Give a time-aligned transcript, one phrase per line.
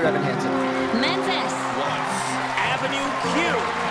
[0.00, 0.50] Evan Hansen.
[0.98, 1.52] Memphis.
[2.72, 3.36] Avenue Q.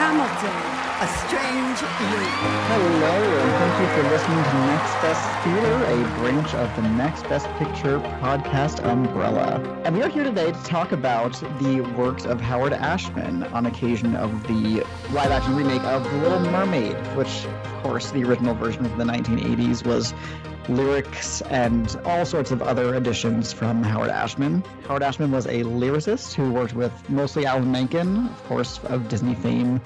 [0.00, 0.89] Hamilton.
[1.00, 1.78] A Strange.
[1.78, 7.22] Hello, and thank you for listening to Next Best Theater, a branch of the Next
[7.22, 9.62] Best Picture podcast umbrella.
[9.86, 14.14] And we are here today to talk about the works of Howard Ashman on occasion
[14.14, 18.84] of the live action remake of The Little Mermaid, which, of course, the original version
[18.84, 20.12] of the 1980s was
[20.68, 24.62] lyrics and all sorts of other additions from Howard Ashman.
[24.86, 29.34] Howard Ashman was a lyricist who worked with mostly Alan Menken, of course, of Disney
[29.34, 29.80] fame,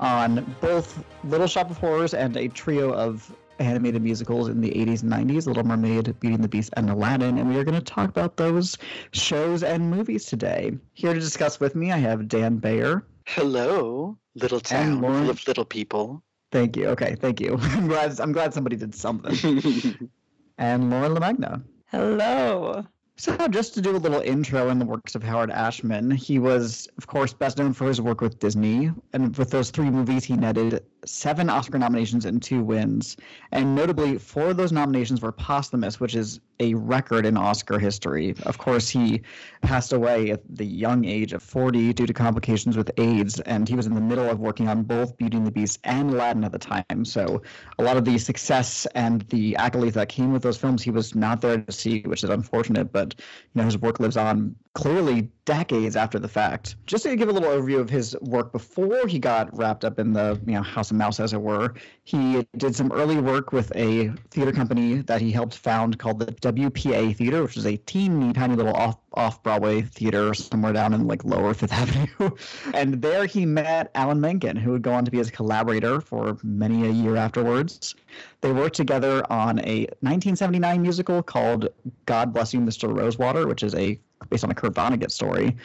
[0.00, 5.02] on both Little Shop of Horrors and a trio of animated musicals in the 80s
[5.02, 7.38] and 90s Little Mermaid, Beauty and the Beast, and Aladdin.
[7.38, 8.76] And we are going to talk about those
[9.12, 10.72] shows and movies today.
[10.92, 13.04] Here to discuss with me, I have Dan Bayer.
[13.26, 16.22] Hello, little town full of little people.
[16.52, 16.88] Thank you.
[16.88, 17.58] Okay, thank you.
[17.60, 18.18] I'm glad.
[18.20, 20.10] I'm glad somebody did something.
[20.58, 21.62] and Lauren LaMagna.
[21.86, 22.86] Hello.
[23.18, 26.86] So, just to do a little intro in the works of Howard Ashman, he was,
[26.98, 28.90] of course, best known for his work with Disney.
[29.14, 33.16] And with those three movies, he netted seven Oscar nominations and two wins.
[33.52, 38.34] And notably, four of those nominations were posthumous, which is a record in Oscar history.
[38.44, 39.22] Of course, he
[39.62, 43.74] passed away at the young age of 40 due to complications with AIDS, and he
[43.74, 46.52] was in the middle of working on both Beauty and the Beast and Aladdin at
[46.52, 47.04] the time.
[47.04, 47.42] So,
[47.78, 51.14] a lot of the success and the accolades that came with those films, he was
[51.14, 52.92] not there to see, which is unfortunate.
[52.92, 56.76] But you know, his work lives on clearly decades after the fact.
[56.84, 60.12] Just to give a little overview of his work before he got wrapped up in
[60.12, 61.72] the you know House of Mouse, as it were,
[62.04, 66.26] he did some early work with a theater company that he helped found called the
[66.26, 71.06] WPA Theater, which is a teeny tiny little off off Broadway theater somewhere down in
[71.06, 72.36] like Lower Fifth Avenue.
[72.74, 76.36] and there he met Alan Menken, who would go on to be his collaborator for
[76.42, 77.94] many a year afterwards.
[78.42, 81.70] They worked together on a 1979 musical called
[82.04, 82.94] God Bless You, Mr.
[82.94, 83.98] Rosewater, which is a
[84.28, 85.56] based on a Kurt Vonnegut story.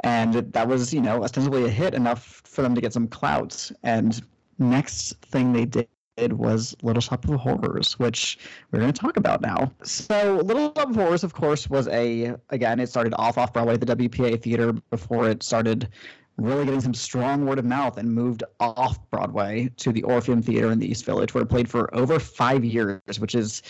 [0.00, 3.70] And that was, you know, ostensibly a hit enough for them to get some clout.
[3.82, 4.20] And
[4.58, 8.38] next thing they did was Little Shop of Horrors, which
[8.70, 9.72] we're going to talk about now.
[9.82, 13.74] So, Little Shop of Horrors, of course, was a again, it started off off Broadway,
[13.74, 15.88] at the WPA theater, before it started
[16.36, 20.70] really getting some strong word of mouth and moved off Broadway to the Orpheum Theater
[20.70, 23.62] in the East Village, where it played for over five years, which is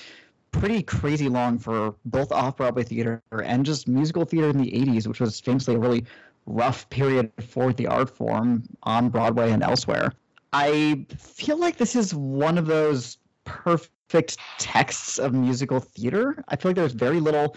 [0.52, 5.06] pretty crazy long for both off Broadway theater and just musical theater in the 80s,
[5.06, 6.04] which was famously a really
[6.46, 10.12] rough period for the art form on Broadway and elsewhere.
[10.52, 16.44] I feel like this is one of those perfect texts of musical theater.
[16.48, 17.56] I feel like there's very little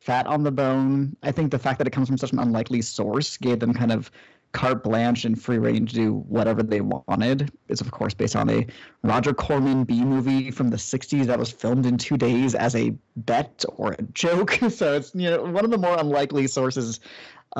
[0.00, 1.16] fat on the bone.
[1.22, 3.92] I think the fact that it comes from such an unlikely source gave them kind
[3.92, 4.10] of
[4.54, 7.52] carte blanche and free reign to do whatever they wanted.
[7.68, 8.66] It's of course based on a
[9.02, 12.94] Roger Corman B movie from the 60s that was filmed in 2 days as a
[13.16, 14.58] bet or a joke.
[14.70, 17.00] So it's you know one of the more unlikely sources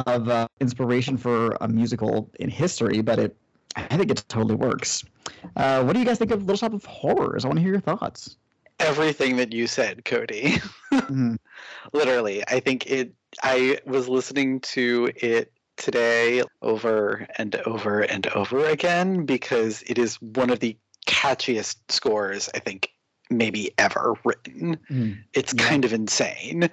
[0.06, 3.36] of uh, inspiration for a musical in history, but it
[3.76, 5.04] I think it totally works.
[5.56, 7.44] Uh, what do you guys think of Little Shop of Horrors?
[7.44, 8.36] I want to hear your thoughts.
[8.78, 10.58] Everything that you said, Cody.
[10.92, 11.34] mm-hmm.
[11.92, 13.12] Literally, I think it.
[13.42, 20.20] I was listening to it today over and over and over again because it is
[20.20, 20.76] one of the
[21.06, 22.90] catchiest scores I think
[23.30, 24.78] maybe ever written.
[24.90, 25.18] Mm.
[25.32, 25.64] It's Yeah.
[25.68, 26.70] kind of insane.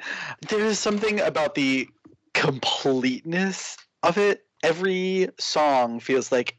[0.50, 1.88] There's something about the
[2.34, 4.46] completeness of it.
[4.64, 6.58] Every song feels like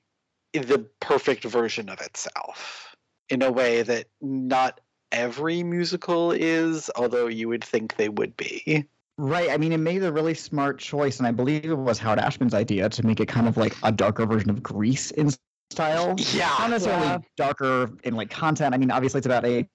[0.53, 2.97] the perfect version of itself
[3.29, 4.81] in a way that not
[5.13, 8.87] every musical is, although you would think they would be.
[9.19, 9.51] Right.
[9.51, 12.55] I mean, it made a really smart choice, and I believe it was Howard Ashman's
[12.55, 15.31] idea to make it kind of like a darker version of Grease in
[15.71, 16.17] style.
[16.33, 16.49] Yeah.
[16.59, 17.19] Not necessarily Yeah.
[17.37, 18.75] darker in like content.
[18.75, 19.69] I mean, obviously it's about a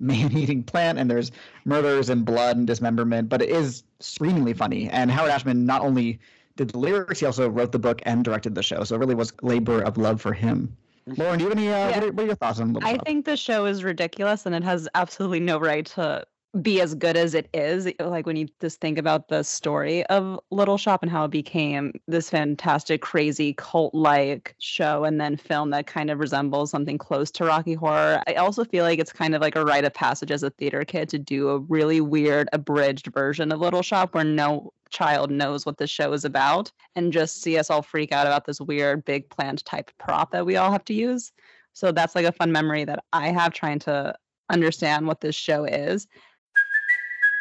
[0.00, 1.30] man-eating plant, and there's
[1.64, 4.88] murders and blood and dismemberment, but it is screamingly funny.
[4.90, 6.18] And Howard Ashman not only
[6.56, 8.84] did the lyrics, he also wrote the book and directed the show.
[8.84, 10.76] So it really was labor of love for him.
[11.06, 11.68] Lauren, do you have any?
[11.68, 11.94] Uh, Yeah.
[11.94, 13.06] what, are, what are your thoughts on Little I Shop?
[13.06, 16.24] think the show is ridiculous and it has absolutely no right to
[16.60, 17.88] be as good as it is.
[17.98, 21.92] Like when you just think about the story of Little Shop and how it became
[22.06, 27.30] this fantastic, crazy cult like show and then film that kind of resembles something close
[27.32, 28.22] to Rocky Horror.
[28.26, 30.84] I also feel like it's kind of like a rite of passage as a theater
[30.84, 35.64] kid to do a really weird, abridged version of Little Shop where no child knows
[35.64, 39.06] what the show is about and just see us all freak out about this weird
[39.06, 41.32] big plant type prop that we all have to use.
[41.72, 44.14] So that's like a fun memory that I have trying to
[44.50, 46.06] understand what this show is.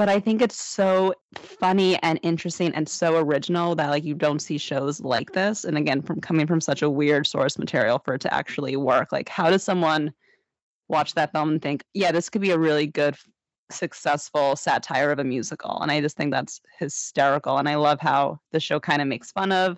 [0.00, 4.38] But I think it's so funny and interesting and so original that like you don't
[4.38, 5.64] see shows like this.
[5.64, 9.12] And again, from coming from such a weird source material for it to actually work.
[9.12, 10.14] Like how does someone
[10.88, 13.14] watch that film and think, yeah, this could be a really good
[13.70, 15.78] successful satire of a musical.
[15.82, 17.58] And I just think that's hysterical.
[17.58, 19.76] And I love how the show kind of makes fun of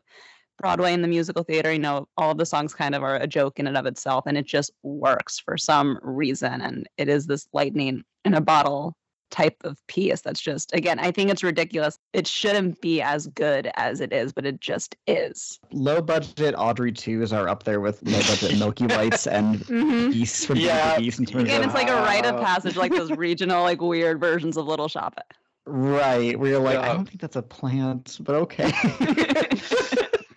[0.56, 1.72] Broadway and the musical theater.
[1.72, 4.26] You know, all of the songs kind of are a joke in and of itself,
[4.28, 6.60] and it just works for some reason.
[6.60, 8.94] And it is this lightning in a bottle
[9.32, 13.70] type of piece that's just again i think it's ridiculous it shouldn't be as good
[13.76, 18.02] as it is but it just is Low budget Audrey 2s are up there with
[18.02, 20.12] low budget Milky Whites and Mhm.
[20.12, 20.98] Geese from Yeah.
[20.98, 23.80] Geese in terms again of it's like a rite of passage like those regional like
[23.80, 25.18] weird versions of little shop
[25.64, 28.64] Right, where you're like, I don't think that's a plant, but okay.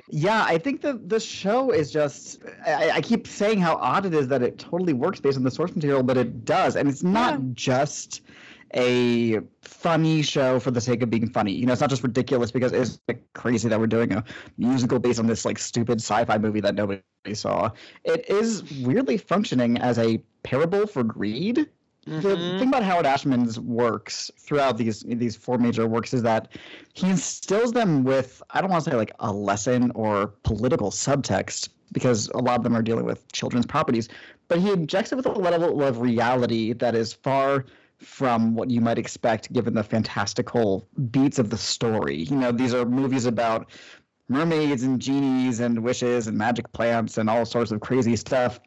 [0.10, 2.44] yeah, I think the the show is just.
[2.66, 5.50] I, I keep saying how odd it is that it totally works based on the
[5.50, 8.22] source material, but it does, and it's not just
[8.74, 11.52] a funny show for the sake of being funny.
[11.52, 14.24] You know, it's not just ridiculous because it's like, crazy that we're doing a
[14.58, 17.02] musical based on this like stupid sci-fi movie that nobody
[17.34, 17.70] saw.
[18.04, 21.70] It is weirdly functioning as a parable for greed
[22.06, 22.60] the mm-hmm.
[22.60, 26.50] thing about Howard Ashman's works throughout these these four major works is that
[26.94, 31.70] he instills them with I don't want to say like a lesson or political subtext
[31.94, 34.08] because a lot of them are dealing with children's properties,
[34.48, 37.66] but he injects it with a level of reality that is far
[38.00, 42.24] from what you might expect given the fantastical beats of the story.
[42.24, 43.70] You know, these are movies about
[44.28, 48.60] mermaids and genies and wishes and magic plants and all sorts of crazy stuff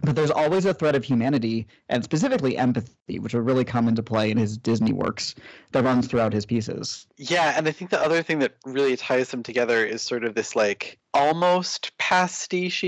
[0.00, 4.02] but there's always a thread of humanity and specifically empathy which will really come into
[4.02, 5.34] play in his disney works
[5.72, 9.30] that runs throughout his pieces Yeah, and I think the other thing that really ties
[9.30, 12.84] them together is sort of this like almost pastiche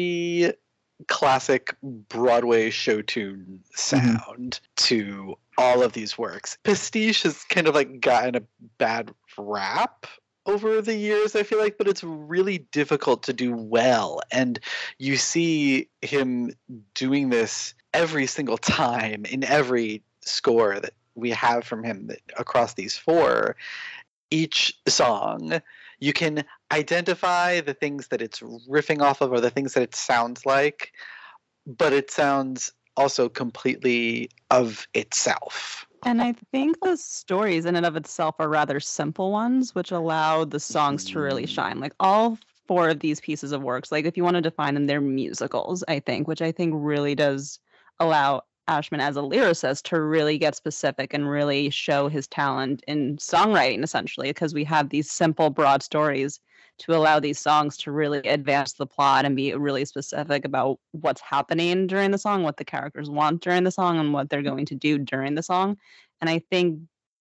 [1.09, 4.17] classic Broadway show tune mm-hmm.
[4.17, 6.59] sound to all of these works.
[6.65, 8.43] Pastiche has kind of like gotten a
[8.79, 10.07] bad rap
[10.47, 14.21] over the years, I feel like, but it's really difficult to do well.
[14.31, 14.61] And
[14.99, 16.53] you see him
[16.95, 22.75] doing this every single time in every score that we have from him that, across
[22.75, 23.57] these four.
[24.31, 25.61] Each song,
[25.99, 29.95] you can identify the things that it's riffing off of or the things that it
[29.95, 30.93] sounds like,
[31.67, 35.87] but it sounds also completely of itself.
[36.05, 40.45] and i think the stories in and of itself are rather simple ones which allow
[40.45, 41.49] the songs to really mm.
[41.49, 44.75] shine like all four of these pieces of works like if you want to define
[44.75, 47.59] them they're musicals i think which i think really does
[47.99, 53.17] allow ashman as a lyricist to really get specific and really show his talent in
[53.17, 56.41] songwriting essentially because we have these simple broad stories
[56.79, 61.21] to allow these songs to really advance the plot and be really specific about what's
[61.21, 64.67] happening during the song, what the characters want during the song, and what they're going
[64.67, 65.77] to do during the song.
[66.21, 66.79] And I think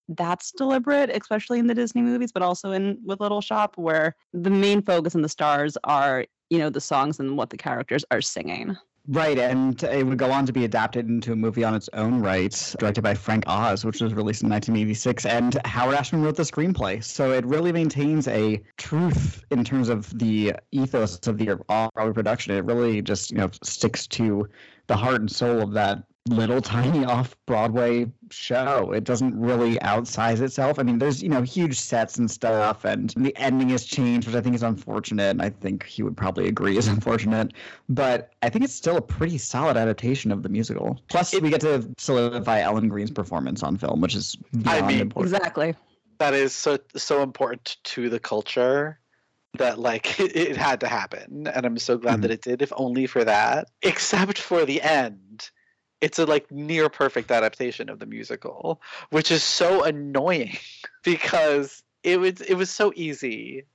[0.09, 4.49] that's deliberate, especially in the Disney movies, but also in with Little Shop, where the
[4.49, 8.21] main focus and the stars are, you know, the songs and what the characters are
[8.21, 8.77] singing.
[9.07, 12.21] Right, and it would go on to be adapted into a movie on its own
[12.21, 15.27] right, directed by Frank Oz, which was released in 1986.
[15.27, 20.17] And Howard Ashman wrote the screenplay, so it really maintains a truth in terms of
[20.17, 22.55] the ethos of the Broadway production.
[22.55, 24.49] It really just you know sticks to
[24.87, 28.91] the heart and soul of that little tiny off Broadway show.
[28.91, 30.79] It doesn't really outsize itself.
[30.79, 34.35] I mean, there's, you know, huge sets and stuff, and the ending has changed, which
[34.35, 35.31] I think is unfortunate.
[35.31, 37.53] And I think he would probably agree is unfortunate.
[37.89, 40.99] But I think it's still a pretty solid adaptation of the musical.
[41.09, 44.87] Plus, it, we get to solidify Ellen Greene's performance on film, which is beyond I
[44.87, 45.35] mean, important.
[45.35, 45.75] Exactly.
[46.17, 48.99] That is so so important to the culture
[49.57, 52.21] that like it, it, had to happen and i'm so glad mm-hmm.
[52.23, 55.49] that it did if only for that except for the end
[56.01, 60.57] it's a like near perfect adaptation of the musical, which is so annoying
[61.03, 63.65] because it was it was so easy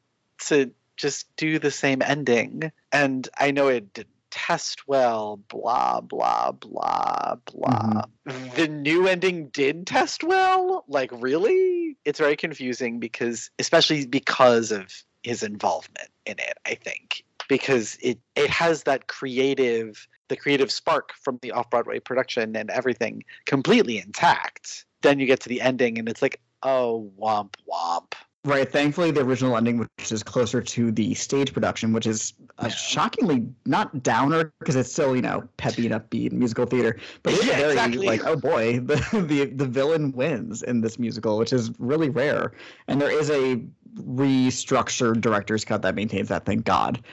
[0.46, 5.38] to just do the same ending, and I know it didn't test well.
[5.48, 8.02] Blah blah blah blah.
[8.28, 8.54] Mm-hmm.
[8.56, 10.84] The new ending did test well.
[10.88, 16.58] Like really, it's very confusing because especially because of his involvement in it.
[16.64, 22.00] I think because it it has that creative the creative spark from the off Broadway
[22.00, 24.86] production and everything completely intact.
[25.02, 28.14] Then you get to the ending and it's like, oh, womp womp.
[28.42, 28.70] Right.
[28.70, 32.68] Thankfully, the original ending, which is closer to the stage production, which is a yeah.
[32.70, 37.46] shockingly not downer because it's still you know peppy and upbeat musical theater, but it's
[37.46, 38.06] yeah, very exactly.
[38.06, 42.52] like oh boy, the, the the villain wins in this musical, which is really rare.
[42.88, 43.62] And there is a
[43.96, 46.46] restructured director's cut that maintains that.
[46.46, 47.04] Thank God.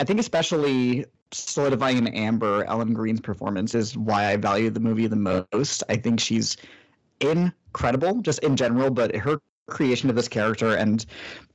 [0.00, 5.06] I think especially solidifying in Amber, Ellen Greene's performance is why I value the movie
[5.06, 5.82] the most.
[5.88, 6.56] I think she's
[7.20, 9.38] incredible, just in general, but her
[9.68, 11.06] creation of this character and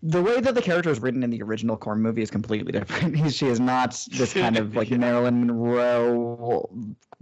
[0.02, 3.32] the way that the character is written in the original Corn movie is completely different.
[3.32, 6.70] she is not this kind of like Marilyn Monroe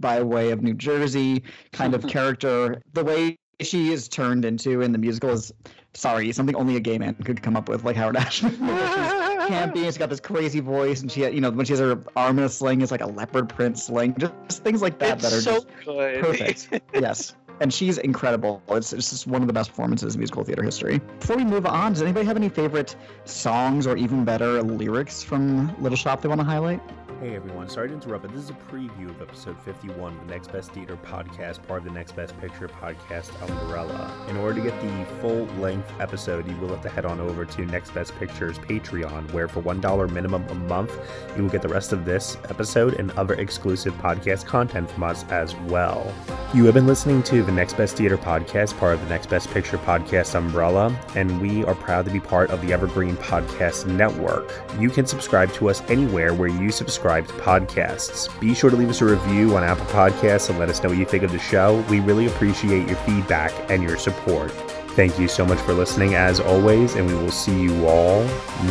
[0.00, 2.10] by way of New Jersey kind of mm-hmm.
[2.10, 2.82] character.
[2.94, 5.52] The way she is turned into in the musical is
[5.94, 8.56] sorry, something only a gay man could come up with, like Howard Ashman
[9.48, 9.76] campy.
[9.76, 9.84] Uh-huh.
[9.84, 12.44] She's got this crazy voice, and she, you know, when she has her arm in
[12.44, 14.14] a sling, it's like a leopard print sling.
[14.18, 16.20] Just things like that it's that are so just good.
[16.20, 16.82] perfect.
[16.94, 17.34] yes.
[17.60, 18.62] And she's incredible.
[18.68, 21.00] It's, it's just one of the best performances in musical theater history.
[21.18, 25.74] Before we move on, does anybody have any favorite songs or even better lyrics from
[25.82, 26.80] Little Shop they want to highlight?
[27.20, 30.32] Hey everyone, sorry to interrupt, but this is a preview of episode 51 of the
[30.32, 34.14] Next Best Theater podcast, part of the Next Best Picture podcast umbrella.
[34.28, 37.44] In order to get the full length episode, you will have to head on over
[37.44, 40.96] to Next Best Picture's Patreon, where for $1 minimum a month,
[41.36, 45.24] you will get the rest of this episode and other exclusive podcast content from us
[45.24, 46.14] as well.
[46.54, 49.50] You have been listening to the Next Best Theater podcast, part of the Next Best
[49.50, 54.52] Picture podcast umbrella, and we are proud to be part of the Evergreen Podcast Network.
[54.78, 58.28] You can subscribe to us anywhere where you subscribe podcasts.
[58.40, 60.98] Be sure to leave us a review on Apple Podcasts and let us know what
[60.98, 61.84] you think of the show.
[61.88, 64.52] We really appreciate your feedback and your support.
[64.92, 68.24] Thank you so much for listening, as always, and we will see you all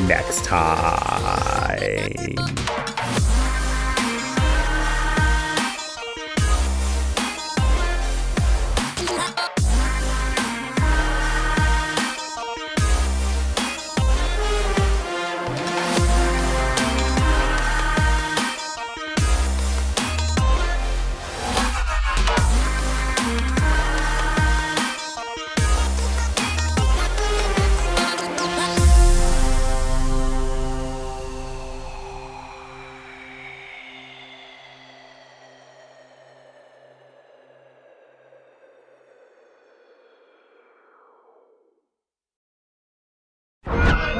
[0.08, 2.14] next time.